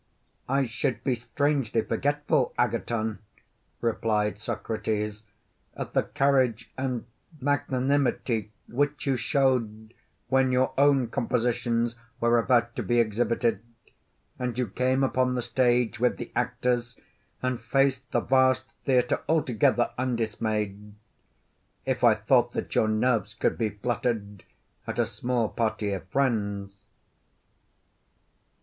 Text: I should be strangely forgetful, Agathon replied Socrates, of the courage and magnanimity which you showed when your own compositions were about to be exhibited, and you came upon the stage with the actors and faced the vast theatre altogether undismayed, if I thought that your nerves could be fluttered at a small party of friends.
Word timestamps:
I 0.49 0.65
should 0.65 1.03
be 1.03 1.13
strangely 1.13 1.83
forgetful, 1.83 2.55
Agathon 2.57 3.19
replied 3.81 4.39
Socrates, 4.39 5.25
of 5.75 5.93
the 5.93 6.01
courage 6.01 6.71
and 6.75 7.05
magnanimity 7.39 8.51
which 8.67 9.05
you 9.05 9.15
showed 9.15 9.93
when 10.27 10.51
your 10.51 10.73
own 10.75 11.09
compositions 11.09 11.97
were 12.19 12.39
about 12.39 12.75
to 12.77 12.81
be 12.81 12.97
exhibited, 12.99 13.59
and 14.39 14.57
you 14.57 14.65
came 14.69 15.03
upon 15.03 15.35
the 15.35 15.41
stage 15.43 15.99
with 15.99 16.17
the 16.17 16.31
actors 16.35 16.97
and 17.43 17.59
faced 17.59 18.11
the 18.11 18.21
vast 18.21 18.63
theatre 18.85 19.21
altogether 19.29 19.91
undismayed, 19.99 20.95
if 21.85 22.03
I 22.03 22.15
thought 22.15 22.53
that 22.53 22.73
your 22.73 22.87
nerves 22.87 23.35
could 23.35 23.55
be 23.55 23.69
fluttered 23.69 24.45
at 24.87 24.97
a 24.97 25.05
small 25.05 25.47
party 25.47 25.91
of 25.93 26.07
friends. 26.07 26.79